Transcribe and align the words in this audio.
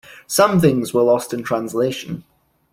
Some 0.25 0.59
things 0.59 0.95
were 0.95 1.03
lost 1.03 1.31
in 1.31 1.43
translation. 1.43 2.23